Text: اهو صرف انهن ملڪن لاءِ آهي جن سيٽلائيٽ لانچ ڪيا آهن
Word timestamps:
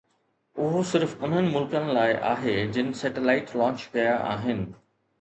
اهو 0.67 0.79
صرف 0.91 1.11
انهن 1.27 1.51
ملڪن 1.57 1.93
لاءِ 1.99 2.17
آهي 2.31 2.57
جن 2.79 2.91
سيٽلائيٽ 3.05 3.57
لانچ 3.63 3.89
ڪيا 3.97 4.21
آهن 4.35 4.69